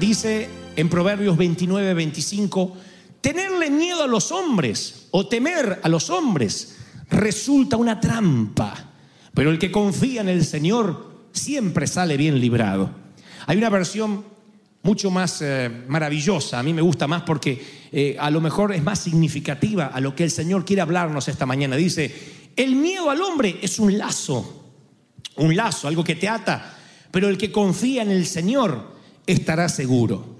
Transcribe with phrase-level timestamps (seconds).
[0.00, 2.76] Dice en Proverbios 29, 25,
[3.20, 6.78] tenerle miedo a los hombres o temer a los hombres
[7.10, 8.92] resulta una trampa,
[9.34, 12.90] pero el que confía en el Señor siempre sale bien librado.
[13.46, 14.24] Hay una versión
[14.82, 18.82] mucho más eh, maravillosa, a mí me gusta más porque eh, a lo mejor es
[18.82, 21.76] más significativa a lo que el Señor quiere hablarnos esta mañana.
[21.76, 24.72] Dice, el miedo al hombre es un lazo,
[25.36, 26.78] un lazo, algo que te ata,
[27.10, 28.95] pero el que confía en el Señor
[29.26, 30.36] estará seguro.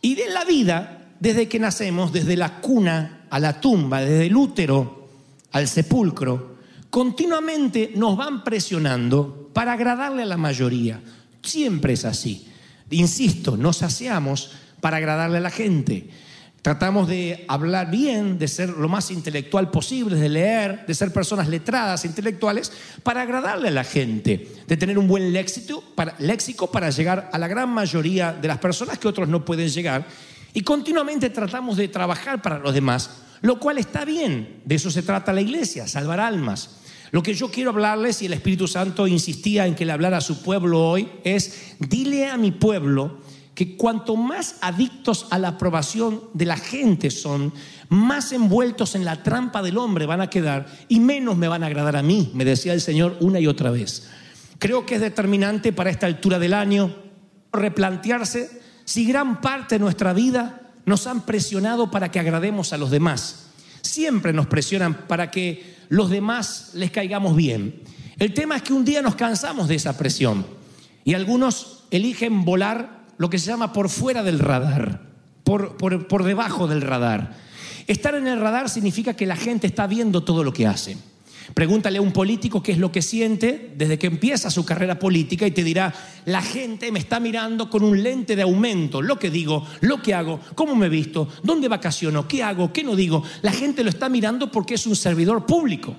[0.00, 4.36] Y de la vida, desde que nacemos, desde la cuna a la tumba, desde el
[4.36, 5.08] útero
[5.52, 6.56] al sepulcro,
[6.90, 11.00] continuamente nos van presionando para agradarle a la mayoría.
[11.42, 12.48] Siempre es así.
[12.90, 16.10] Insisto, nos saciamos para agradarle a la gente.
[16.66, 21.46] Tratamos de hablar bien, de ser lo más intelectual posible, de leer, de ser personas
[21.46, 22.72] letradas, intelectuales,
[23.04, 27.68] para agradarle a la gente, de tener un buen léxico para, llegar a la gran
[27.68, 30.08] mayoría de las personas que otros no pueden llegar.
[30.54, 33.10] Y continuamente tratamos de trabajar para los demás,
[33.42, 34.60] lo cual está bien.
[34.64, 36.78] De eso se trata la iglesia, salvar almas.
[37.12, 40.20] Lo que yo quiero hablarles, y el Espíritu Santo insistía en que le hablara a
[40.20, 43.20] su pueblo hoy, es dile a mi pueblo
[43.56, 47.54] que cuanto más adictos a la aprobación de la gente son,
[47.88, 51.66] más envueltos en la trampa del hombre van a quedar y menos me van a
[51.68, 54.10] agradar a mí, me decía el Señor una y otra vez.
[54.58, 56.94] Creo que es determinante para esta altura del año
[57.50, 62.90] replantearse si gran parte de nuestra vida nos han presionado para que agrademos a los
[62.90, 63.46] demás.
[63.80, 67.80] Siempre nos presionan para que los demás les caigamos bien.
[68.18, 70.46] El tema es que un día nos cansamos de esa presión
[71.04, 75.02] y algunos eligen volar lo que se llama por fuera del radar,
[75.44, 77.36] por, por, por debajo del radar.
[77.86, 80.96] Estar en el radar significa que la gente está viendo todo lo que hace.
[81.54, 85.46] Pregúntale a un político qué es lo que siente desde que empieza su carrera política
[85.46, 85.94] y te dirá,
[86.24, 90.14] la gente me está mirando con un lente de aumento, lo que digo, lo que
[90.14, 93.22] hago, cómo me visto, dónde vacaciono, qué hago, qué no digo.
[93.42, 95.94] La gente lo está mirando porque es un servidor público.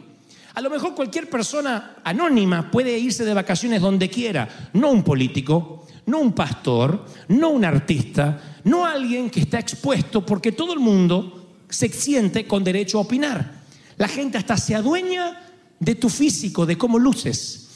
[0.54, 5.87] A lo mejor cualquier persona anónima puede irse de vacaciones donde quiera, no un político,
[6.08, 11.56] no un pastor, no un artista, no alguien que está expuesto porque todo el mundo
[11.70, 13.64] se siente con derecho a opinar.
[13.98, 15.40] La gente hasta se adueña
[15.80, 17.68] de tu físico, de cómo luces.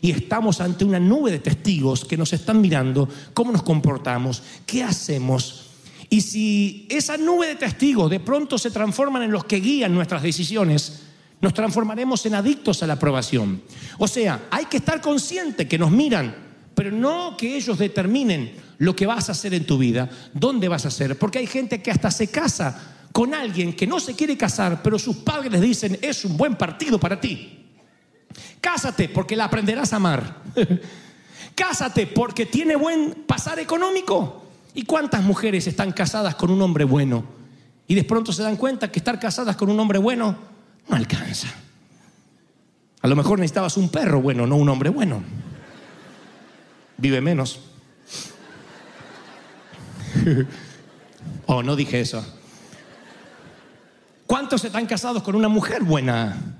[0.00, 4.82] Y estamos ante una nube de testigos que nos están mirando cómo nos comportamos, qué
[4.82, 5.70] hacemos.
[6.08, 10.22] Y si esa nube de testigos de pronto se transforman en los que guían nuestras
[10.22, 11.02] decisiones,
[11.40, 13.62] nos transformaremos en adictos a la aprobación.
[13.98, 16.45] O sea, hay que estar consciente que nos miran,
[16.76, 20.84] pero no que ellos determinen lo que vas a hacer en tu vida, dónde vas
[20.84, 24.36] a hacer, porque hay gente que hasta se casa con alguien que no se quiere
[24.36, 27.64] casar, pero sus padres les dicen, es un buen partido para ti.
[28.60, 30.42] Cásate porque la aprenderás a amar.
[31.54, 34.44] Cásate porque tiene buen pasar económico.
[34.74, 37.24] ¿Y cuántas mujeres están casadas con un hombre bueno?
[37.88, 40.36] Y de pronto se dan cuenta que estar casadas con un hombre bueno
[40.86, 41.48] no alcanza.
[43.00, 45.45] A lo mejor necesitabas un perro bueno, no un hombre bueno.
[46.98, 47.60] Vive menos.
[51.46, 52.24] oh, no dije eso.
[54.26, 56.56] ¿Cuántos están casados con una mujer buena?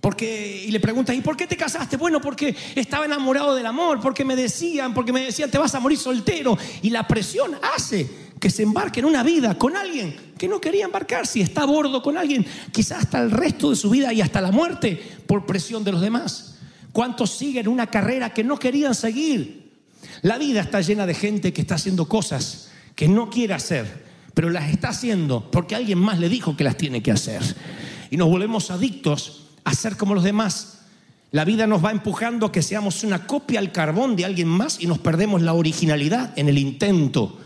[0.00, 1.96] Porque, y le preguntas, ¿y por qué te casaste?
[1.96, 5.80] Bueno, porque estaba enamorado del amor, porque me decían, porque me decían, te vas a
[5.80, 6.58] morir soltero.
[6.82, 8.10] Y la presión hace
[8.40, 11.66] que se embarque en una vida con alguien que no quería embarcarse y está a
[11.66, 15.46] bordo con alguien, quizás hasta el resto de su vida y hasta la muerte por
[15.46, 16.51] presión de los demás.
[16.92, 19.72] ¿Cuántos siguen una carrera que no querían seguir?
[20.22, 24.04] La vida está llena de gente que está haciendo cosas que no quiere hacer,
[24.34, 27.42] pero las está haciendo porque alguien más le dijo que las tiene que hacer.
[28.10, 30.80] y nos volvemos adictos a ser como los demás.
[31.30, 34.82] La vida nos va empujando a que seamos una copia al carbón de alguien más
[34.82, 37.38] y nos perdemos la originalidad en el intento.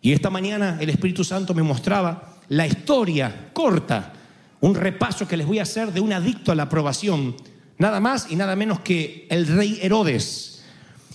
[0.00, 4.12] Y esta mañana el Espíritu Santo me mostraba la historia corta,
[4.60, 7.36] un repaso que les voy a hacer de un adicto a la aprobación,
[7.82, 10.62] nada más y nada menos que el rey Herodes.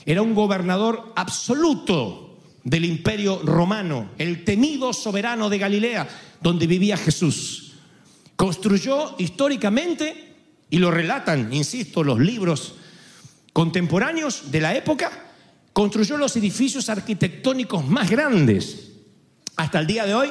[0.05, 6.07] Era un gobernador absoluto del imperio romano, el temido soberano de Galilea,
[6.41, 7.73] donde vivía Jesús.
[8.35, 10.35] Construyó históricamente,
[10.69, 12.75] y lo relatan, insisto, los libros
[13.53, 15.09] contemporáneos de la época,
[15.71, 18.91] construyó los edificios arquitectónicos más grandes.
[19.55, 20.29] Hasta el día de hoy,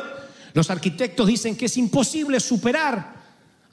[0.53, 3.17] los arquitectos dicen que es imposible superar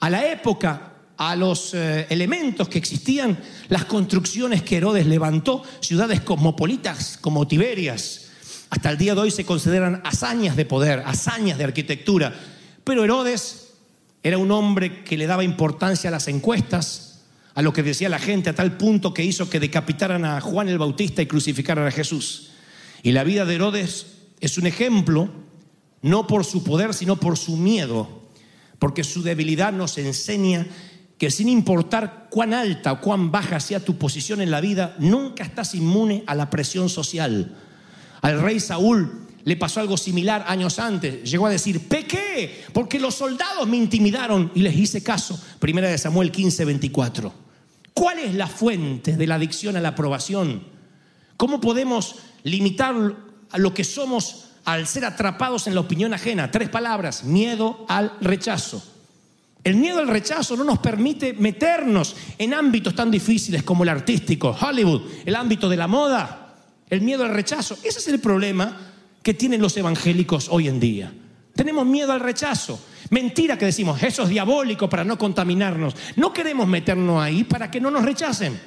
[0.00, 3.38] a la época, a los eh, elementos que existían,
[3.68, 8.30] las construcciones que Herodes levantó, ciudades cosmopolitas como Tiberias.
[8.70, 12.34] Hasta el día de hoy se consideran hazañas de poder, hazañas de arquitectura.
[12.82, 13.72] Pero Herodes
[14.22, 17.20] era un hombre que le daba importancia a las encuestas,
[17.54, 20.68] a lo que decía la gente, a tal punto que hizo que decapitaran a Juan
[20.68, 22.50] el Bautista y crucificaran a Jesús.
[23.02, 24.06] Y la vida de Herodes
[24.40, 25.28] es un ejemplo,
[26.02, 28.22] no por su poder, sino por su miedo,
[28.78, 30.66] porque su debilidad nos enseña
[31.18, 35.44] que sin importar cuán alta o cuán baja sea tu posición en la vida, nunca
[35.44, 37.54] estás inmune a la presión social.
[38.20, 41.30] Al rey Saúl le pasó algo similar años antes.
[41.30, 45.38] Llegó a decir, pequé, porque los soldados me intimidaron y les hice caso.
[45.58, 47.32] Primera de Samuel 15, 24.
[47.92, 50.64] ¿Cuál es la fuente de la adicción a la aprobación?
[51.36, 52.94] ¿Cómo podemos limitar
[53.50, 56.50] a lo que somos al ser atrapados en la opinión ajena?
[56.50, 58.82] Tres palabras, miedo al rechazo.
[59.64, 64.54] El miedo al rechazo no nos permite meternos en ámbitos tan difíciles como el artístico,
[64.60, 66.54] Hollywood, el ámbito de la moda,
[66.90, 67.78] el miedo al rechazo.
[67.82, 71.12] Ese es el problema que tienen los evangélicos hoy en día.
[71.54, 72.78] Tenemos miedo al rechazo.
[73.08, 75.94] Mentira que decimos, eso es diabólico para no contaminarnos.
[76.16, 78.60] No queremos meternos ahí para que no nos rechacen.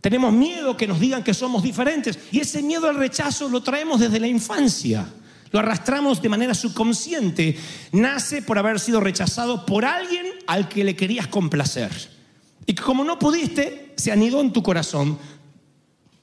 [0.00, 2.18] Tenemos miedo que nos digan que somos diferentes.
[2.32, 5.06] Y ese miedo al rechazo lo traemos desde la infancia.
[5.52, 7.58] Lo arrastramos de manera subconsciente.
[7.92, 11.90] Nace por haber sido rechazado por alguien al que le querías complacer.
[12.66, 15.18] Y que como no pudiste, se anidó en tu corazón.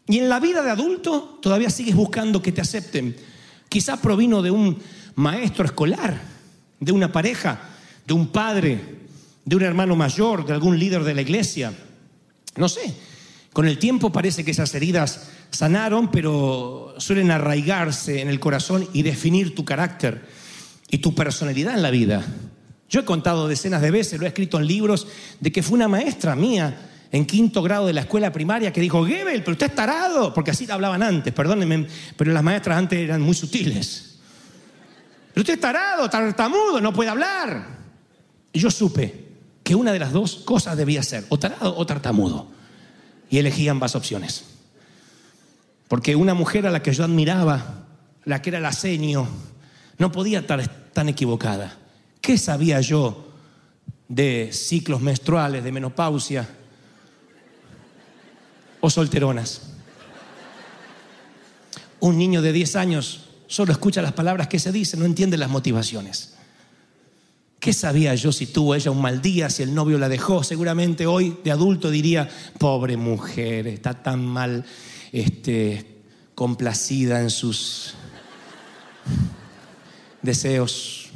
[0.07, 3.15] Y en la vida de adulto todavía sigues buscando que te acepten.
[3.67, 4.79] Quizás provino de un
[5.15, 6.21] maestro escolar,
[6.79, 7.59] de una pareja,
[8.05, 8.79] de un padre,
[9.43, 11.73] de un hermano mayor, de algún líder de la iglesia.
[12.55, 12.93] No sé.
[13.57, 19.01] Con el tiempo parece que esas heridas sanaron, pero suelen arraigarse en el corazón y
[19.01, 20.27] definir tu carácter
[20.91, 22.23] y tu personalidad en la vida.
[22.87, 25.07] Yo he contado decenas de veces, lo he escrito en libros,
[25.39, 29.03] de que fue una maestra mía en quinto grado de la escuela primaria que dijo,
[29.03, 33.21] Gebel, pero usted es tarado, porque así hablaban antes, perdónenme, pero las maestras antes eran
[33.21, 34.19] muy sutiles.
[35.33, 37.69] Pero usted es tarado, tartamudo, no puede hablar.
[38.53, 39.29] Y yo supe
[39.63, 42.55] que una de las dos cosas debía ser, o tarado o tartamudo.
[43.29, 44.45] Y elegí ambas opciones.
[45.87, 47.85] Porque una mujer a la que yo admiraba,
[48.25, 49.27] la que era la senio,
[49.97, 51.77] no podía estar tan equivocada.
[52.21, 53.27] ¿Qué sabía yo
[54.07, 56.47] de ciclos menstruales, de menopausia
[58.79, 59.73] o solteronas?
[61.99, 65.49] Un niño de 10 años solo escucha las palabras que se dicen, no entiende las
[65.49, 66.36] motivaciones.
[67.59, 70.43] ¿Qué sabía yo si tuvo ella un mal día, si el novio la dejó?
[70.43, 74.63] Seguramente hoy de adulto diría, pobre mujer, está tan mal
[75.11, 76.01] este,
[76.35, 77.95] complacida en sus
[80.21, 81.09] deseos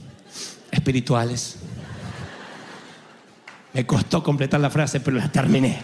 [0.72, 1.58] espirituales.
[3.74, 5.80] Me costó completar la frase, pero la terminé.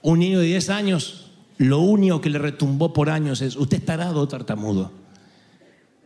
[0.00, 3.84] Un niño de 10 años, lo único que le retumbó por años es, ¿usted es
[3.84, 4.92] tarado o tartamudo?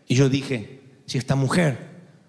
[0.09, 0.80] Y yo dije,
[1.11, 1.77] si esta mujer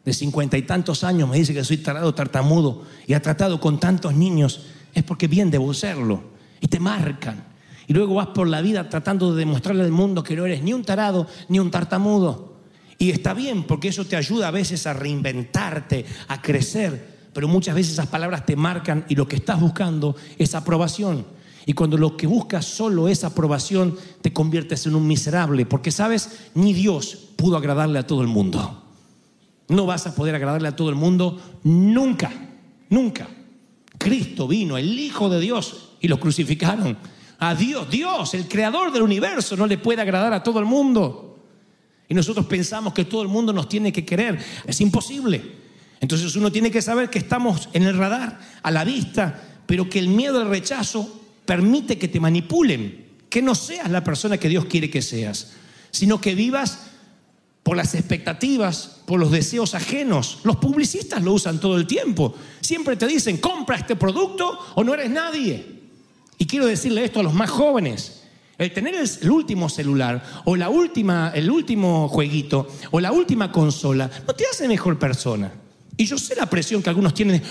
[0.03, 3.79] de cincuenta y tantos años me dice que soy tarado tartamudo y ha tratado con
[3.79, 6.23] tantos niños, es porque bien debo serlo.
[6.59, 7.43] Y te marcan.
[7.85, 10.73] Y luego vas por la vida tratando de demostrarle al mundo que no eres ni
[10.73, 12.55] un tarado ni un tartamudo.
[12.97, 17.29] Y está bien, porque eso te ayuda a veces a reinventarte, a crecer.
[17.33, 21.23] Pero muchas veces esas palabras te marcan y lo que estás buscando es aprobación.
[21.65, 25.65] Y cuando lo que buscas solo es aprobación, te conviertes en un miserable.
[25.65, 28.83] Porque sabes, ni Dios pudo agradarle a todo el mundo.
[29.67, 32.31] No vas a poder agradarle a todo el mundo nunca,
[32.89, 33.27] nunca.
[33.97, 36.97] Cristo vino, el Hijo de Dios, y lo crucificaron.
[37.39, 41.39] A Dios, Dios, el creador del universo, no le puede agradar a todo el mundo.
[42.09, 44.37] Y nosotros pensamos que todo el mundo nos tiene que querer.
[44.67, 45.41] Es imposible.
[46.01, 49.99] Entonces uno tiene que saber que estamos en el radar, a la vista, pero que
[49.99, 51.20] el miedo al rechazo
[51.51, 55.51] permite que te manipulen, que no seas la persona que Dios quiere que seas,
[55.91, 56.79] sino que vivas
[57.61, 60.39] por las expectativas, por los deseos ajenos.
[60.45, 62.33] Los publicistas lo usan todo el tiempo.
[62.61, 65.81] Siempre te dicen, compra este producto o no eres nadie.
[66.37, 68.23] Y quiero decirle esto a los más jóvenes.
[68.57, 74.09] El tener el, último celular o la última, el último jueguito o la última consola
[74.25, 75.51] no te hace mejor persona.
[75.97, 77.41] Y yo sé la presión que algunos tienen.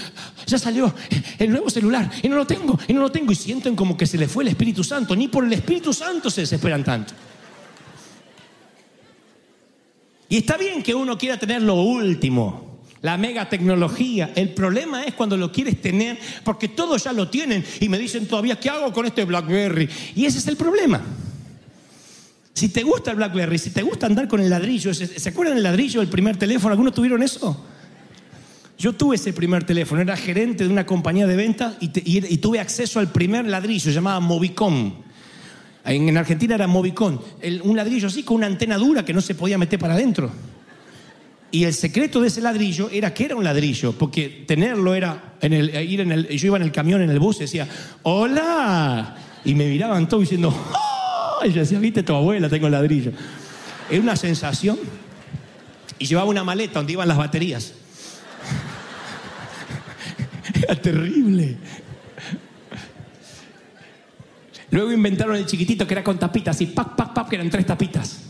[0.46, 0.92] Ya salió
[1.38, 3.32] el nuevo celular y no lo tengo, y no lo tengo.
[3.32, 5.14] Y sienten como que se les fue el Espíritu Santo.
[5.14, 7.14] Ni por el Espíritu Santo se desesperan tanto.
[10.28, 14.30] Y está bien que uno quiera tener lo último, la mega tecnología.
[14.36, 18.26] El problema es cuando lo quieres tener porque todos ya lo tienen y me dicen
[18.26, 19.88] todavía, ¿qué hago con este Blackberry?
[20.14, 21.02] Y ese es el problema.
[22.54, 25.56] Si te gusta el Blackberry, si te gusta andar con el ladrillo, ¿se, ¿se acuerdan
[25.56, 26.72] del ladrillo del primer teléfono?
[26.72, 27.66] ¿Algunos tuvieron eso?
[28.80, 31.88] Yo tuve ese primer teléfono, era gerente de una compañía de ventas y,
[32.38, 34.94] tuve acceso al primer ladrillo, llamado Movicom.
[35.84, 37.18] En, en Argentina era Movicom,
[37.62, 40.30] un ladrillo así con una antena dura que no se podía meter para adentro.
[41.50, 45.52] Y el secreto de ese ladrillo era que era un ladrillo, porque tenerlo era en
[45.52, 47.68] el, eh, ir en el, yo iba en el camión, en el bus, y decía,
[48.04, 51.44] hola, y me miraban todos diciendo, ¡oh!
[51.44, 53.12] y yo decía, viste tu abuela, tengo el ladrillo.
[53.90, 54.78] Era una sensación.
[55.98, 57.74] Y llevaba una maleta donde iban las baterías.
[60.76, 61.56] Terrible.
[64.70, 67.66] Luego inventaron el chiquitito que era con tapitas y pac, pac, pac, que eran tres
[67.66, 68.20] tapitas.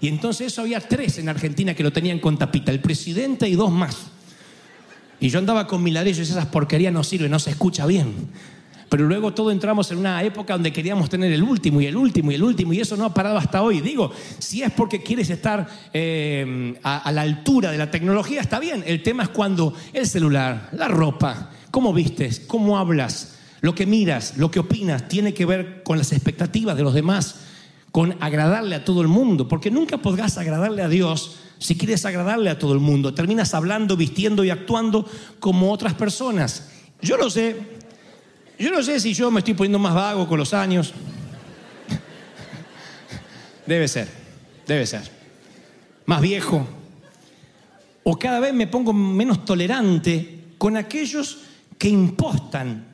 [0.00, 3.54] Y entonces eso había tres en Argentina que lo tenían con tapita, el presidente y
[3.54, 4.08] dos más.
[5.20, 8.12] Y yo andaba con mi ladrillo y esas porquerías no sirven, no se escucha bien.
[8.88, 12.32] Pero luego todo entramos en una época donde queríamos tener el último y el último
[12.32, 13.80] y el último y eso no ha parado hasta hoy.
[13.80, 18.58] Digo, si es porque quieres estar eh, a, a la altura de la tecnología, está
[18.58, 18.82] bien.
[18.84, 24.36] El tema es cuando el celular, la ropa, cómo vistes, cómo hablas, lo que miras,
[24.36, 27.36] lo que opinas, tiene que ver con las expectativas de los demás,
[27.90, 32.50] con agradarle a todo el mundo, porque nunca podrás agradarle a Dios si quieres agradarle
[32.50, 33.14] a todo el mundo.
[33.14, 35.08] Terminas hablando, vistiendo y actuando
[35.40, 36.68] como otras personas.
[37.00, 37.56] Yo no sé,
[38.58, 40.92] yo no sé si yo me estoy poniendo más vago con los años.
[43.66, 44.08] Debe ser,
[44.66, 45.10] debe ser.
[46.04, 46.66] Más viejo.
[48.02, 51.38] O cada vez me pongo menos tolerante con aquellos
[51.82, 52.86] que impostan,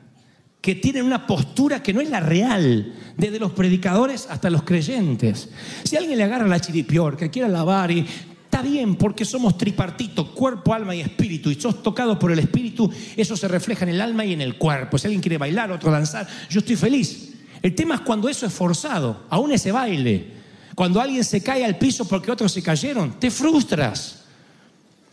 [0.59, 5.47] que tienen una postura que no es la real, desde los predicadores hasta los creyentes.
[5.83, 7.99] Si alguien le agarra la chiripior, que quiera lavar y
[8.45, 12.91] está bien porque somos tripartito, cuerpo, alma y espíritu, y sos tocado por el espíritu,
[13.15, 14.97] eso se refleja en el alma y en el cuerpo.
[14.97, 17.35] Si alguien quiere bailar, otro danzar, yo estoy feliz.
[17.61, 20.31] El tema es cuando eso es forzado, aún ese baile.
[20.73, 24.18] Cuando alguien se cae al piso porque otros se cayeron, te frustras.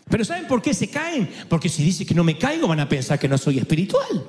[0.08, 1.28] Pero ¿saben por qué se caen?
[1.48, 4.24] Porque si dice que no me caigo van a pensar que no soy espiritual.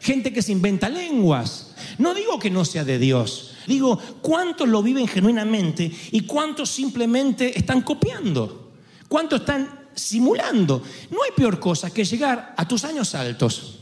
[0.00, 1.74] Gente que se inventa lenguas.
[1.98, 3.56] No digo que no sea de Dios.
[3.66, 8.72] Digo, ¿cuántos lo viven genuinamente y cuántos simplemente están copiando?
[9.08, 10.82] ¿Cuántos están simulando?
[11.10, 13.80] No hay peor cosa que llegar a tus años altos,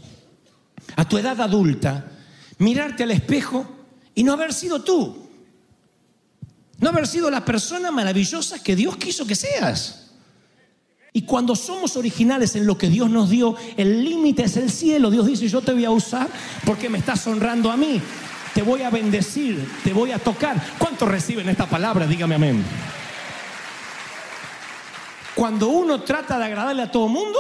[0.96, 2.12] a tu edad adulta,
[2.58, 3.66] mirarte al espejo
[4.14, 5.26] y no haber sido tú.
[6.78, 10.01] No haber sido la persona maravillosa que Dios quiso que seas.
[11.12, 15.11] Y cuando somos originales en lo que Dios nos dio, el límite es el cielo.
[15.11, 16.28] Dios dice, yo te voy a usar
[16.64, 18.00] porque me estás honrando a mí.
[18.54, 20.62] Te voy a bendecir, te voy a tocar.
[20.78, 22.07] ¿Cuántos reciben esta palabra?
[22.07, 22.64] Dígame amén.
[25.35, 27.38] Cuando uno trata de agradarle a todo mundo,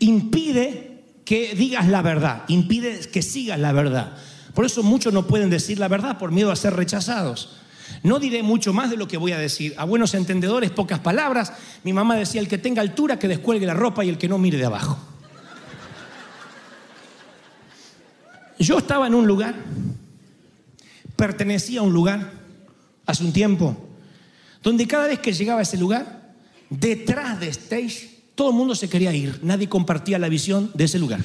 [0.00, 4.16] impide que digas la verdad, impide que sigas la verdad.
[4.54, 7.56] Por eso muchos no pueden decir la verdad por miedo a ser rechazados.
[8.02, 9.74] No diré mucho más de lo que voy a decir.
[9.76, 11.52] A buenos entendedores, pocas palabras.
[11.84, 14.38] Mi mamá decía, el que tenga altura, que descuelgue la ropa y el que no
[14.38, 14.98] mire de abajo.
[18.58, 19.54] Yo estaba en un lugar,
[21.16, 22.32] pertenecía a un lugar,
[23.06, 23.76] hace un tiempo,
[24.62, 26.34] donde cada vez que llegaba a ese lugar,
[26.68, 29.38] detrás de stage, todo el mundo se quería ir.
[29.42, 31.20] Nadie compartía la visión de ese lugar.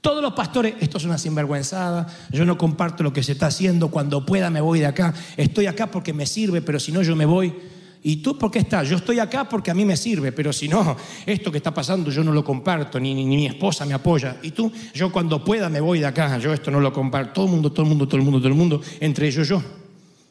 [0.00, 3.90] Todos los pastores, esto es una sinvergüenzada, yo no comparto lo que se está haciendo,
[3.90, 7.14] cuando pueda me voy de acá, estoy acá porque me sirve, pero si no yo
[7.16, 7.54] me voy.
[8.02, 8.88] ¿Y tú por qué estás?
[8.88, 12.10] Yo estoy acá porque a mí me sirve, pero si no, esto que está pasando
[12.10, 14.38] yo no lo comparto, ni, mi esposa me apoya.
[14.42, 14.72] ¿Y tú?
[14.94, 17.34] Yo cuando pueda me voy de acá, yo esto no lo comparto.
[17.34, 19.62] Todo el mundo, todo el mundo, todo el mundo, todo el mundo, entre ellos yo.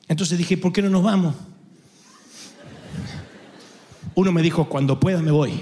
[0.07, 1.35] Entonces dije, ¿por qué no nos vamos?
[4.15, 5.61] Uno me dijo, cuando pueda me voy.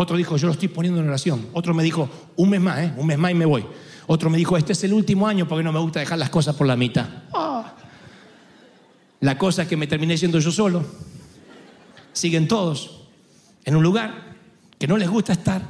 [0.00, 1.48] Otro dijo, yo lo estoy poniendo en oración.
[1.52, 2.94] Otro me dijo, un mes más, ¿eh?
[2.96, 3.66] un mes más y me voy.
[4.06, 6.56] Otro me dijo, este es el último año porque no me gusta dejar las cosas
[6.56, 7.06] por la mitad.
[7.34, 7.76] Ah.
[9.20, 10.86] La cosa es que me terminé siendo yo solo.
[12.14, 13.08] Siguen todos
[13.66, 14.38] en un lugar
[14.78, 15.68] que no les gusta estar,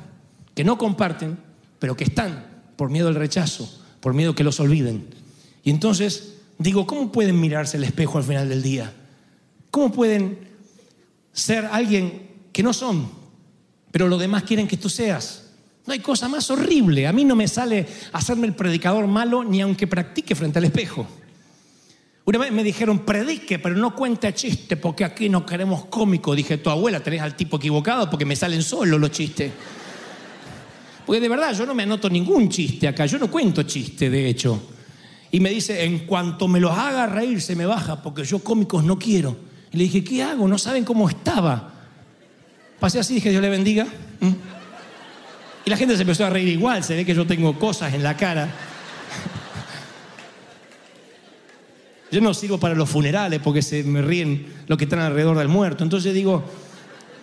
[0.55, 1.37] que no comparten,
[1.81, 3.69] pero que están por miedo al rechazo,
[3.99, 5.09] por miedo que los olviden.
[5.65, 8.93] Y entonces digo, ¿cómo pueden mirarse el espejo al final del día?
[9.73, 10.39] ¿Cómo pueden
[11.33, 13.20] ser alguien que no son,
[13.90, 15.50] pero los demás quieren que tú seas.
[15.87, 17.06] No hay cosa más horrible.
[17.06, 21.06] A mí no me sale hacerme el predicador malo ni aunque practique frente al espejo.
[22.25, 26.35] Una vez me dijeron, predique, pero no cuente chiste, porque aquí no queremos cómico.
[26.35, 29.50] Dije, tu abuela tenés al tipo equivocado porque me salen solos los chistes.
[31.04, 34.28] Porque de verdad yo no me anoto ningún chiste acá, yo no cuento chiste, de
[34.28, 34.62] hecho.
[35.32, 38.85] Y me dice, en cuanto me los haga reír se me baja, porque yo cómicos
[38.85, 39.37] no quiero.
[39.73, 40.47] Y le dije, ¿qué hago?
[40.47, 41.80] No saben cómo estaba.
[42.81, 43.87] Pasé así, dije, Dios le bendiga.
[45.65, 48.03] Y la gente se empezó a reír igual, se ve que yo tengo cosas en
[48.03, 48.49] la cara.
[52.11, 55.49] Yo no sirvo para los funerales porque se me ríen los que están alrededor del
[55.49, 55.85] muerto.
[55.85, 56.43] Entonces digo,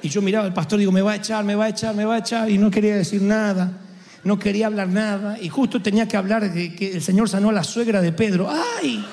[0.02, 2.06] y yo miraba al pastor, digo, me va a echar, me va a echar, me
[2.06, 3.82] va a echar, y no quería decir nada,
[4.24, 7.54] no quería hablar nada, y justo tenía que hablar de que el Señor sanó a
[7.54, 8.50] la suegra de Pedro.
[8.50, 9.06] ¡Ay!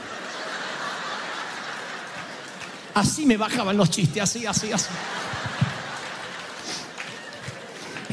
[2.95, 4.91] Así me bajaban los chistes, así, así, así.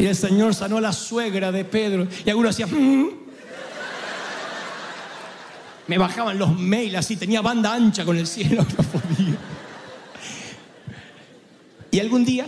[0.02, 2.08] Y el Señor sanó a la suegra de Pedro.
[2.26, 2.72] Y algunos hacían...
[2.72, 3.10] "Mm".
[5.86, 9.38] Me bajaban los mails así, tenía banda ancha con el cielo, no podía.
[11.92, 12.48] Y algún día,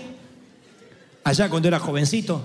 [1.23, 2.41] allá cuando era jovencito,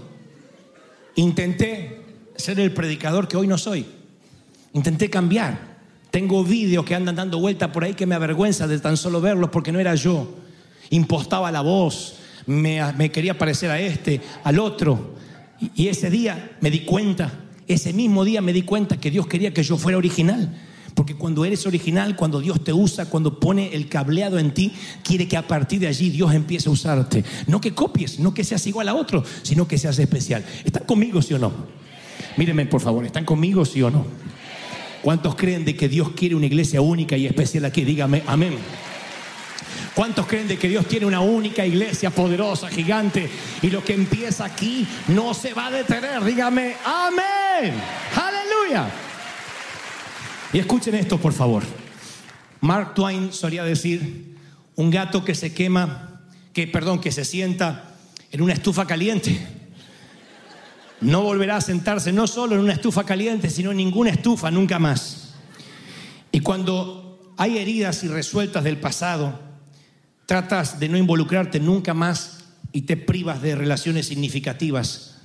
[1.14, 2.02] intenté
[2.36, 3.86] ser el predicador que hoy no soy.
[4.74, 5.78] Intenté cambiar.
[6.10, 9.48] Tengo vídeos que andan dando vuelta por ahí que me avergüenza de tan solo verlos
[9.48, 10.34] porque no era yo.
[10.90, 12.16] Impostaba la voz,
[12.48, 15.14] me, quería parecer a este, al otro.
[15.60, 17.32] Y, y ese día me di cuenta,
[17.66, 20.56] ese mismo día me di cuenta que Dios quería que yo fuera original.
[20.94, 24.72] Porque cuando eres original, cuando Dios te usa, cuando pone el cableado en ti,
[25.04, 27.22] quiere que a partir de allí Dios empiece a usarte.
[27.46, 30.44] No que copies, no que seas igual a otro, sino que seas especial.
[30.64, 31.52] ¿Están conmigo, sí o no?
[32.36, 34.06] Mírenme, por favor, ¿están conmigo, sí o no?
[35.02, 37.84] ¿Cuántos creen de que Dios quiere una iglesia única y especial aquí?
[37.84, 38.54] Dígame, amén.
[39.98, 43.28] ¿Cuántos creen de que Dios tiene una única iglesia poderosa, gigante?
[43.62, 46.22] Y lo que empieza aquí no se va a detener.
[46.22, 47.74] Dígame, amén.
[48.14, 48.88] Aleluya.
[50.52, 51.64] Y escuchen esto, por favor.
[52.60, 54.36] Mark Twain solía decir,
[54.76, 56.20] un gato que se quema,
[56.52, 57.96] que perdón, que se sienta
[58.30, 59.48] en una estufa caliente,
[61.00, 64.78] no volverá a sentarse no solo en una estufa caliente, sino en ninguna estufa nunca
[64.78, 65.34] más.
[66.30, 69.47] Y cuando hay heridas irresueltas del pasado,
[70.28, 75.16] tratas de no involucrarte nunca más y te privas de relaciones significativas,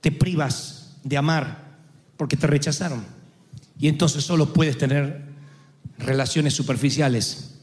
[0.00, 1.78] te privas de amar
[2.16, 3.04] porque te rechazaron.
[3.76, 5.20] Y entonces solo puedes tener
[5.98, 7.56] relaciones superficiales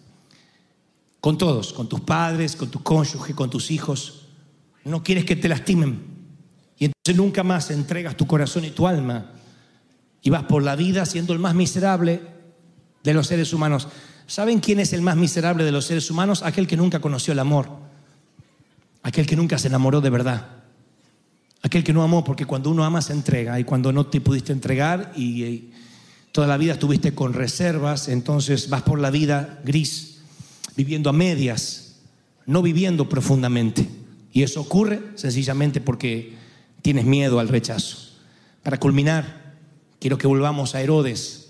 [1.22, 4.28] con todos, con tus padres, con tu cónyuge, con tus hijos.
[4.84, 6.04] No quieres que te lastimen.
[6.78, 9.32] Y entonces nunca más entregas tu corazón y tu alma.
[10.22, 12.22] Y vas por la vida siendo el más miserable
[13.06, 13.88] de los seres humanos.
[14.28, 16.44] ¿Saben quién es el más miserable de los seres humanos?
[16.44, 17.70] Aquel que nunca conoció el amor.
[19.04, 20.48] Aquel que nunca se enamoró de verdad.
[21.62, 23.60] Aquel que no amó, porque cuando uno ama se entrega.
[23.60, 25.70] Y cuando no te pudiste entregar y,
[26.34, 30.18] toda la vida estuviste con reservas, entonces vas por la vida gris,
[30.76, 31.98] viviendo a medias,
[32.48, 33.88] no viviendo profundamente.
[34.32, 36.34] Y eso ocurre sencillamente porque
[36.82, 38.18] tienes miedo al rechazo.
[38.64, 39.54] Para culminar,
[40.00, 41.43] quiero que volvamos a Herodes,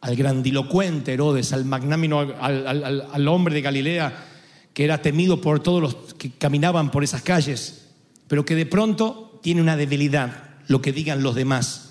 [0.00, 4.24] al grandilocuente Herodes, al al- al hombre de Galilea
[4.72, 7.86] que era temido por todos los que caminaban por esas calles,
[8.28, 11.90] pero que de pronto tiene una debilidad, lo que digan los demás.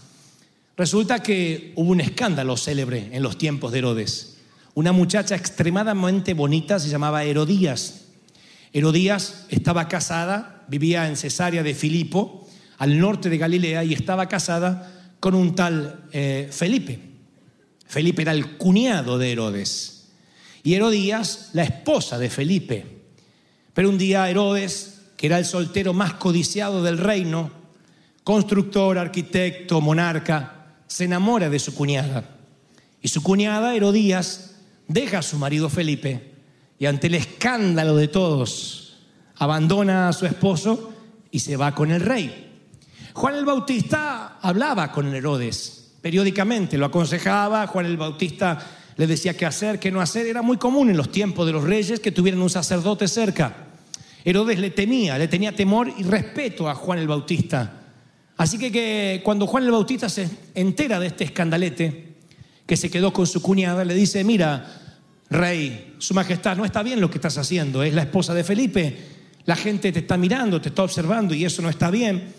[0.77, 4.37] Resulta que hubo un escándalo célebre en los tiempos de Herodes.
[4.73, 8.05] Una muchacha extremadamente bonita se llamaba Herodías.
[8.71, 15.09] Herodías estaba casada, vivía en Cesarea de Filipo, al norte de Galilea, y estaba casada
[15.19, 16.99] con un tal eh, Felipe.
[17.87, 20.09] Felipe era el cuñado de Herodes.
[20.63, 22.85] Y Herodías, la esposa de Felipe.
[23.73, 27.49] Pero un día Herodes, que era el soltero más codiciado del reino,
[28.23, 32.25] constructor, arquitecto, monarca, se enamora de su cuñada.
[33.01, 34.55] Y su cuñada, Herodías,
[34.87, 36.33] deja a su marido Felipe
[36.79, 38.97] y ante el escándalo de todos,
[39.35, 40.93] abandona a su esposo
[41.31, 42.43] y se va con el rey.
[43.13, 48.59] Juan el Bautista hablaba con Herodes periódicamente, lo aconsejaba, Juan el Bautista
[48.97, 50.25] le decía qué hacer, qué no hacer.
[50.27, 53.67] Era muy común en los tiempos de los reyes que tuvieran un sacerdote cerca.
[54.25, 57.81] Herodes le temía, le tenía temor y respeto a Juan el Bautista.
[58.35, 62.15] Así que, que cuando Juan el Bautista se entera de este escandalete,
[62.65, 64.95] que se quedó con su cuñada, le dice, mira,
[65.29, 68.97] rey, su majestad, no está bien lo que estás haciendo, es la esposa de Felipe,
[69.45, 72.33] la gente te está mirando, te está observando y eso no está bien.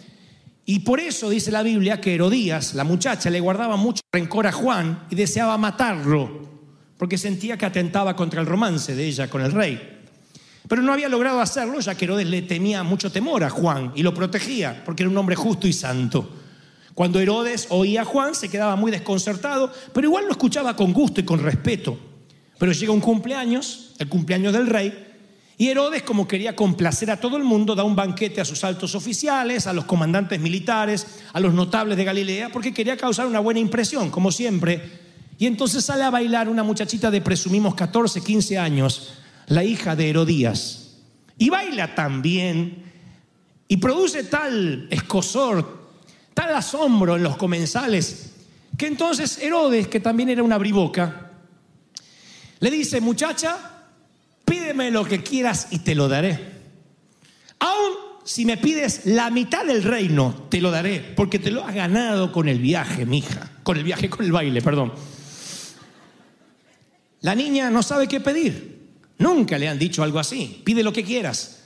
[0.70, 4.52] Y por eso dice la Biblia que Herodías, la muchacha, le guardaba mucho rencor a
[4.52, 6.46] Juan y deseaba matarlo,
[6.98, 9.80] porque sentía que atentaba contra el romance de ella con el rey.
[10.68, 14.02] Pero no había logrado hacerlo ya que Herodes le tenía mucho temor a Juan y
[14.02, 16.28] lo protegía porque era un hombre justo y santo.
[16.92, 21.22] Cuando Herodes oía a Juan se quedaba muy desconcertado, pero igual lo escuchaba con gusto
[21.22, 21.98] y con respeto.
[22.58, 25.07] Pero llega un cumpleaños, el cumpleaños del rey,
[25.60, 28.94] y Herodes, como quería complacer a todo el mundo, da un banquete a sus altos
[28.94, 33.58] oficiales, a los comandantes militares, a los notables de Galilea, porque quería causar una buena
[33.58, 34.80] impresión, como siempre.
[35.36, 39.14] Y entonces sale a bailar una muchachita de presumimos 14, 15 años,
[39.48, 40.98] la hija de Herodías.
[41.38, 42.84] Y baila tan bien
[43.66, 45.88] y produce tal escosor,
[46.34, 48.30] tal asombro en los comensales,
[48.76, 51.32] que entonces Herodes, que también era una briboca,
[52.60, 53.77] le dice, muchacha,
[54.48, 56.38] pídeme lo que quieras y te lo daré.
[57.58, 61.74] Aún si me pides la mitad del reino, te lo daré, porque te lo has
[61.74, 63.50] ganado con el viaje, mija.
[63.62, 64.92] Con el viaje, con el baile, perdón.
[67.22, 68.90] La niña no sabe qué pedir.
[69.16, 70.60] Nunca le han dicho algo así.
[70.62, 71.64] Pide lo que quieras.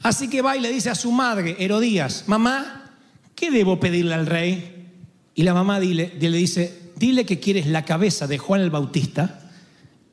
[0.00, 2.92] Así que va y le dice a su madre, Herodías, mamá,
[3.34, 4.86] ¿qué debo pedirle al rey?
[5.34, 9.50] Y la mamá dile, le dice, dile que quieres la cabeza de Juan el Bautista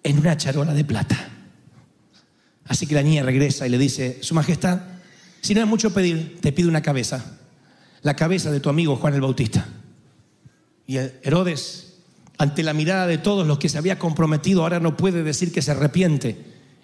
[0.01, 1.32] en una charola de plata.
[2.67, 4.81] Así que la niña regresa y le dice, Su Majestad,
[5.41, 7.37] si no es mucho pedir, te pido una cabeza,
[8.01, 9.67] la cabeza de tu amigo Juan el Bautista.
[10.87, 11.95] Y Herodes,
[12.37, 15.61] ante la mirada de todos los que se había comprometido, ahora no puede decir que
[15.61, 16.37] se arrepiente.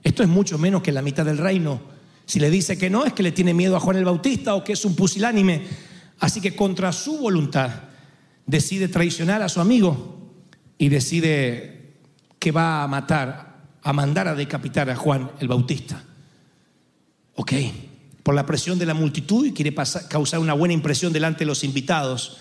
[0.03, 1.81] Esto es mucho menos que la mitad del reino.
[2.25, 4.63] Si le dice que no, es que le tiene miedo a Juan el Bautista o
[4.63, 5.63] que es un pusilánime.
[6.19, 7.71] Así que contra su voluntad
[8.45, 10.19] decide traicionar a su amigo
[10.77, 11.95] y decide
[12.37, 13.48] que va a matar
[13.89, 16.03] a mandar a decapitar a Juan el Bautista.
[17.33, 17.53] Ok,
[18.21, 19.73] por la presión de la multitud y quiere
[20.07, 22.37] causar una buena impresión delante de los invitados,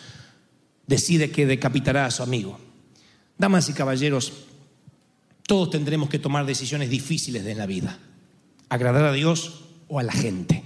[0.86, 2.60] decide que decapitará a su amigo.
[3.38, 4.30] Damas y caballeros,
[5.46, 7.98] todos tendremos que tomar decisiones difíciles en la vida,
[8.68, 10.62] agradar a Dios o a la gente.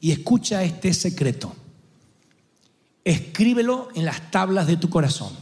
[0.00, 1.54] Y escucha este secreto.
[3.04, 5.34] Escríbelo en las tablas de tu corazón.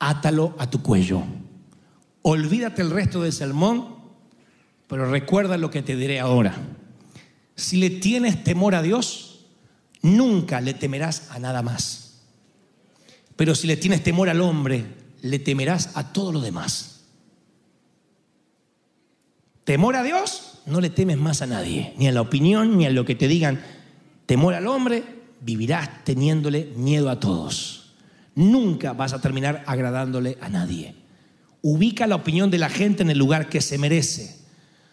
[0.00, 1.22] Átalo a tu cuello
[2.28, 3.86] Olvídate el resto del sermón,
[4.88, 6.56] pero recuerda lo que te diré ahora.
[7.54, 9.46] Si le tienes temor a Dios,
[10.02, 12.24] nunca le temerás a nada más.
[13.36, 14.86] Pero si le tienes temor al hombre,
[15.22, 17.04] le temerás a todo lo demás.
[19.62, 22.90] Temor a Dios, no le temes más a nadie, ni a la opinión, ni a
[22.90, 23.62] lo que te digan.
[24.26, 25.04] Temor al hombre,
[25.42, 27.94] vivirás teniéndole miedo a todos.
[28.34, 31.05] Nunca vas a terminar agradándole a nadie.
[31.68, 34.36] Ubica la opinión de la gente en el lugar que se merece.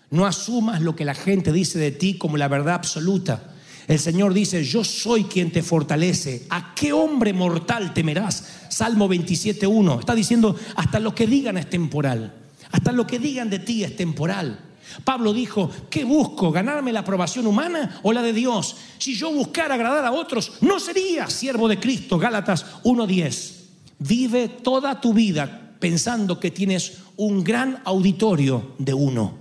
[0.10, 3.54] No asumas lo que la gente dice de ti como la verdad absoluta.
[3.88, 6.48] El Señor dice, yo soy quien te fortalece.
[6.50, 8.48] ¿A qué hombre mortal temerás?
[8.70, 10.00] Salmo 27.1.
[10.00, 12.34] Está diciendo, hasta lo que digan es temporal.
[12.72, 14.60] Hasta lo que digan de ti es temporal.
[15.04, 16.52] Pablo dijo, ¿qué busco?
[16.52, 18.78] ¿Ganarme la aprobación humana o la de Dios?
[18.98, 22.18] Si yo buscara agradar a otros, no sería siervo de Cristo.
[22.18, 23.60] Gálatas 1.10.
[24.00, 29.38] Vive toda tu vida pensando que tienes un gran auditorio de uno.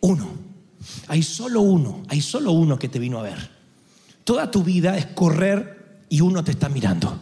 [0.00, 0.28] Uno.
[1.08, 3.38] Hay solo uno, hay solo uno que te vino a ver.
[4.22, 7.18] Toda tu vida es correr y uno te está mirando.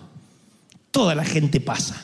[0.91, 1.95] Toda la gente pasa.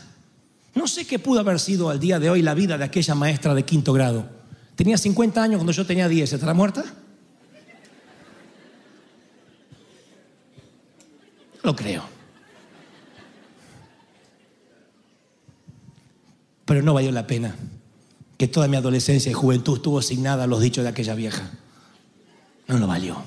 [0.73, 3.57] No sé qué pudo haber sido al día de hoy la vida de aquella maestra
[3.57, 4.29] de quinto grado.
[4.77, 6.33] Tenía 50 años cuando yo tenía 10.
[6.33, 6.85] ¿Estará muerta?
[11.65, 12.14] Lo creo.
[16.65, 17.57] Pero no valió la pena
[18.37, 21.51] que toda mi adolescencia y juventud estuvo asignada a los dichos de aquella vieja.
[22.67, 23.23] No lo valió.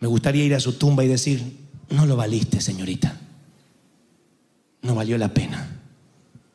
[0.00, 1.58] Me gustaría ir a su tumba y decir,
[1.90, 3.18] no lo valiste, señorita.
[4.82, 5.80] No valió la pena.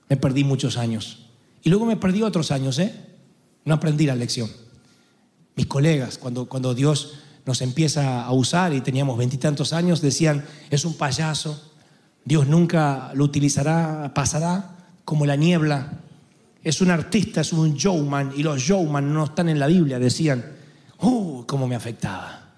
[0.10, 1.26] Me perdí muchos años.
[1.63, 2.93] Y luego me perdí otros años, ¿eh?
[3.65, 4.50] No aprendí la lección.
[5.56, 7.13] Mis colegas, cuando, cuando Dios
[7.45, 11.62] nos empieza a usar y teníamos veintitantos años, decían, es un payaso,
[12.24, 16.00] Dios nunca lo utilizará, pasará como la niebla.
[16.64, 20.46] Es un artista, es un showman, y los showman no están en la Biblia, decían,
[21.00, 22.50] ¡uh, cómo me afectaba!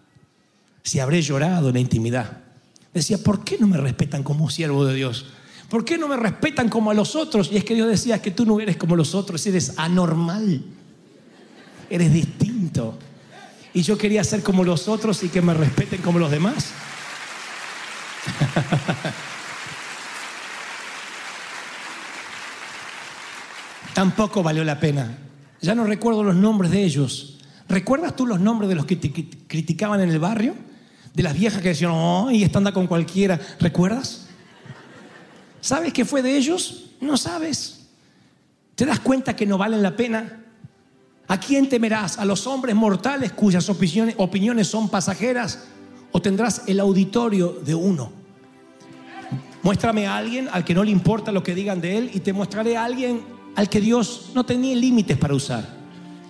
[0.84, 2.40] Si habré llorado en la intimidad.
[2.94, 5.26] Decía, ¿por qué no me respetan como siervo de Dios?
[5.70, 7.50] ¿Por qué no me respetan como a los otros?
[7.52, 10.62] Y es que Dios decía que tú no eres como los otros, eres anormal,
[11.90, 13.00] eres distinto.
[13.74, 16.68] Y yo quería ser como los otros y que me respeten como los demás.
[23.94, 25.18] tampoco valió la pena.
[25.62, 27.40] Ya no recuerdo los nombres de ellos.
[27.70, 29.12] ¿Recuerdas tú los nombres de los que te
[29.48, 30.56] criticaban en el barrio?
[31.14, 33.40] De las viejas que decían, oh, y esta anda con cualquiera.
[33.60, 34.28] ¿Recuerdas?
[35.62, 36.92] ¿Sabes qué fue de ellos?
[37.00, 37.88] No sabes.
[38.76, 40.44] ¿Te das cuenta que no valen la pena?
[41.28, 42.18] ¿A quién temerás?
[42.18, 45.66] ¿A los hombres mortales cuyas opiniones, opiniones son pasajeras?
[46.12, 48.12] ¿O tendrás el auditorio de uno?
[49.62, 52.34] Muéstrame a alguien al que no le importa lo que digan de él y te
[52.34, 53.22] mostraré a alguien
[53.56, 55.68] al que Dios no tenía límites para usar,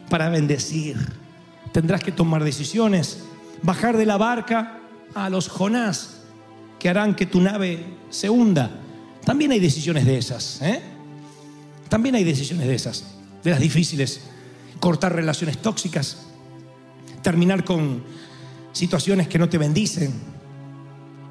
[0.10, 0.98] para bendecir.
[1.72, 3.24] Tendrás que tomar decisiones,
[3.62, 4.80] bajar de la barca
[5.16, 6.22] a los Jonás
[6.80, 8.70] que harán que tu nave se hunda.
[9.24, 10.82] También hay decisiones de esas, ¿eh?
[11.88, 13.06] También hay decisiones de esas,
[13.42, 14.22] de las difíciles.
[14.82, 16.18] Cortar relaciones tóxicas,
[17.22, 18.04] terminar con
[18.74, 20.14] situaciones que no te bendicen.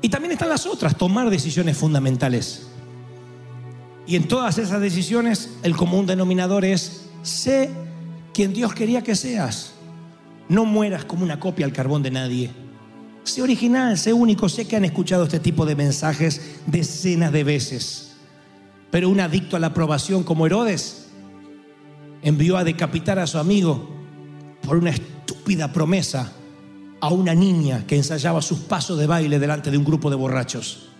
[0.01, 2.69] Y también están las otras, tomar decisiones fundamentales.
[4.13, 7.71] Y en todas esas decisiones el común denominador es, sé
[8.35, 9.73] quien Dios quería que seas.
[10.51, 12.51] No mueras como una copia al carbón de nadie.
[13.25, 14.51] Sé original, sé único.
[14.51, 18.13] Sé que han escuchado este tipo de mensajes decenas de veces.
[18.91, 21.07] Pero un adicto a la aprobación como Herodes
[22.21, 23.89] envió a decapitar a su amigo
[24.67, 26.33] por una estúpida promesa
[27.01, 30.91] a una niña que ensayaba sus pasos de baile delante de un grupo de borrachos.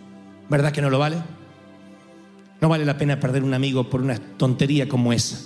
[0.49, 1.42] ¿Verdad que no lo vale?
[2.63, 5.37] No vale la pena perder un amigo por una tontería como esa.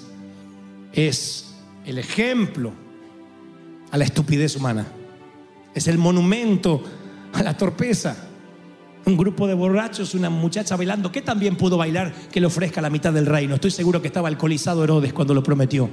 [0.93, 1.55] Es
[1.87, 2.73] el ejemplo
[3.91, 4.87] a la estupidez humana.
[5.75, 6.83] Es el monumento
[7.33, 8.29] a la torpeza.
[9.07, 12.91] Un grupo de borrachos, una muchacha bailando, que también pudo bailar que le ofrezca la
[12.91, 13.55] mitad del reino.
[13.55, 15.89] Estoy seguro que estaba alcoholizado Herodes cuando lo prometió.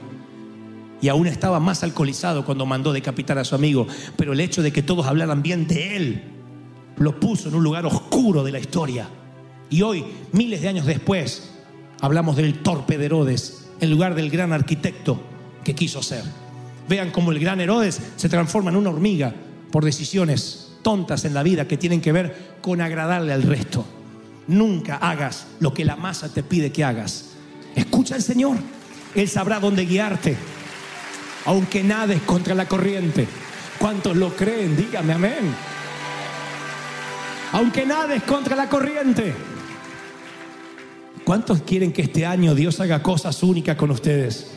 [1.02, 3.88] Y aún estaba más alcoholizado cuando mandó decapitar a su amigo.
[4.18, 6.24] Pero el hecho de que todos hablaran bien de él
[6.98, 9.08] lo puso en un lugar oscuro de la historia.
[9.74, 11.50] Y hoy, miles de años después,
[12.00, 15.20] hablamos del torpe de Herodes en lugar del gran arquitecto
[15.64, 16.24] que quiso ser.
[16.88, 19.34] Vean cómo el gran Herodes se transforma en una hormiga
[19.72, 23.84] por decisiones tontas en la vida que tienen que ver con agradarle al resto.
[24.46, 27.32] Nunca hagas lo que la masa te pide que hagas.
[27.76, 28.58] Escucha al Señor.
[29.16, 30.38] Él sabrá dónde guiarte.
[31.46, 33.28] Aunque nades contra la corriente.
[33.80, 34.78] ¿Cuántos lo creen?
[34.78, 35.56] Dígame amén.
[37.54, 39.34] Aunque nades contra la corriente.
[41.24, 44.52] ¿Cuántos quieren que este año Dios haga cosas únicas con ustedes?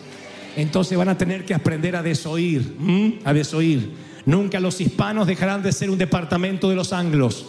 [0.56, 2.76] Entonces van a tener que aprender a desoír,
[3.24, 3.92] a desoír.
[4.24, 7.46] Nunca los hispanos dejarán de ser un departamento de los anglos.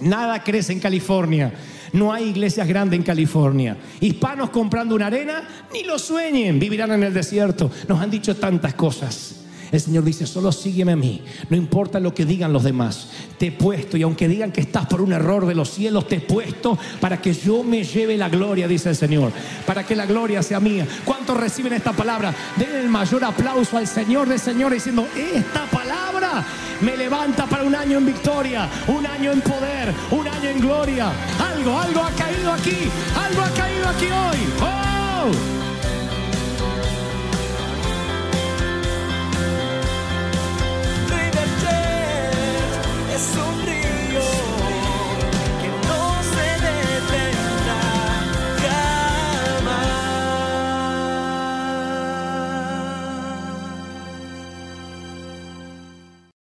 [0.00, 1.52] Nada crece en California.
[1.92, 3.76] No hay iglesias grandes en California.
[4.00, 7.70] Hispanos comprando una arena, ni lo sueñen, vivirán en el desierto.
[7.88, 9.39] Nos han dicho tantas cosas.
[9.72, 11.22] El Señor dice, solo sígueme a mí.
[11.48, 13.08] No importa lo que digan los demás.
[13.38, 16.16] Te he puesto, y aunque digan que estás por un error de los cielos, te
[16.16, 19.32] he puesto para que yo me lleve la gloria, dice el Señor.
[19.66, 20.86] Para que la gloria sea mía.
[21.04, 22.34] ¿Cuántos reciben esta palabra?
[22.56, 26.44] Den el mayor aplauso al Señor de Señor diciendo, esta palabra
[26.80, 31.12] me levanta para un año en victoria, un año en poder, un año en gloria.
[31.38, 34.38] Algo, algo ha caído aquí, algo ha caído aquí hoy.
[34.62, 35.59] ¡Oh!
[43.20, 43.49] so